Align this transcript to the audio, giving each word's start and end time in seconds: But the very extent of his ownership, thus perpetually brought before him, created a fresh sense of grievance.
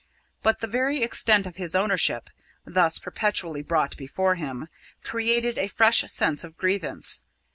But 0.41 0.61
the 0.61 0.67
very 0.67 1.03
extent 1.03 1.45
of 1.45 1.57
his 1.57 1.75
ownership, 1.75 2.31
thus 2.65 2.97
perpetually 2.97 3.61
brought 3.61 3.95
before 3.97 4.33
him, 4.33 4.67
created 5.03 5.59
a 5.59 5.67
fresh 5.67 5.99
sense 6.11 6.43
of 6.43 6.57
grievance. 6.57 7.21